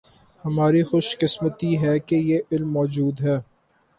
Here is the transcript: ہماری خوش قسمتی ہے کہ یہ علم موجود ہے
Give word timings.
ہماری 0.43 0.81
خوش 0.83 1.07
قسمتی 1.19 1.71
ہے 1.81 1.93
کہ 1.99 2.15
یہ 2.29 2.39
علم 2.51 2.71
موجود 2.71 3.21
ہے 3.21 3.37